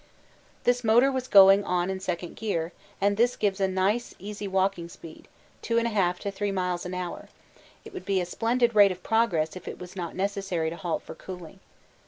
[0.63, 5.27] This motor was going on second gear, and this gives a nice easy walking speed,
[5.61, 7.29] 2 1/2 to 3 miles an hour;
[7.85, 11.03] it would be a splendid rate of progress if it was not necessary to halt
[11.03, 11.59] for cooling.